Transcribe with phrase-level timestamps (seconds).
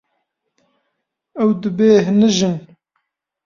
[1.41, 2.57] Ew dibêhnijin.